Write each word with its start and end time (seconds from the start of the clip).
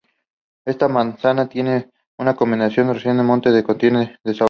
Estas 0.65 0.89
masas 0.89 1.35
de 1.37 1.45
tierra 1.51 2.35
combinadas 2.35 2.75
reciben 2.75 3.19
el 3.19 3.27
nombre 3.27 3.51
de 3.51 3.63
continente 3.69 4.17
de 4.23 4.33
Sahul. 4.33 4.39